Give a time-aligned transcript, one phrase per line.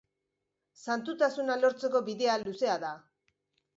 [0.85, 2.95] Santutasuna lortzeko bidea luzea da.